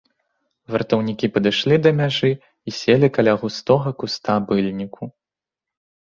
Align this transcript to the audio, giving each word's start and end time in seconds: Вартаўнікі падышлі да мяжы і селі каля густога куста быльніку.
Вартаўнікі 0.75 1.29
падышлі 1.35 1.75
да 1.87 1.91
мяжы 1.99 2.31
і 2.33 2.69
селі 2.79 3.07
каля 3.19 3.33
густога 3.43 3.89
куста 4.01 4.33
быльніку. 4.49 5.03